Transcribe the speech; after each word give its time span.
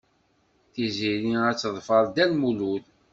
Tiziri 0.73 1.35
ad 1.49 1.57
teḍfer 1.59 2.03
Dda 2.07 2.25
Lmulud. 2.31 2.85